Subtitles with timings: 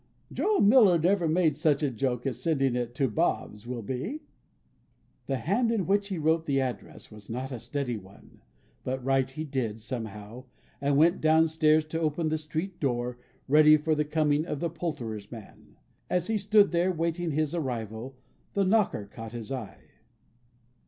[0.33, 4.23] Joe Miller never made such a joke as sending it to Bob's will be!"
[5.27, 8.41] The hand in which he wrote the address was not a steady one,
[8.83, 10.45] but write he did, somehow,
[10.81, 14.71] and went down stairs to open the street door, ready for the coming of the
[14.71, 15.77] Poulterer's man.
[16.09, 18.15] As he stood there, waiting his arrival,
[18.55, 19.83] the knocker caught his eye.